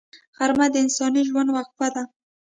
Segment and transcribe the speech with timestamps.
[0.37, 2.03] غرمه د انساني ژوند وقفه ده